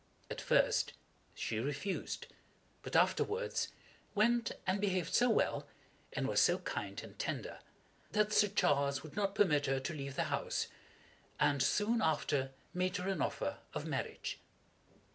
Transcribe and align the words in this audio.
At 0.31 0.41
first 0.41 0.93
she 1.35 1.59
refused, 1.59 2.25
but 2.81 2.95
afterwards 2.95 3.67
went 4.15 4.51
and 4.65 4.81
behaved 4.81 5.13
so 5.13 5.29
well, 5.29 5.67
and 6.13 6.27
was 6.27 6.41
so 6.41 6.57
kind 6.57 6.99
and 7.03 7.19
tender, 7.19 7.59
that 8.09 8.33
Sir 8.33 8.47
Charles 8.47 9.03
would 9.03 9.15
not 9.15 9.35
permit 9.35 9.67
her 9.67 9.79
to 9.81 9.93
leave 9.93 10.15
the 10.15 10.23
house, 10.33 10.65
and 11.39 11.61
soon 11.61 12.01
after 12.01 12.49
made 12.73 12.97
her 12.97 13.07
an 13.07 13.21
offer 13.21 13.59
of 13.75 13.85
marriage. 13.85 14.39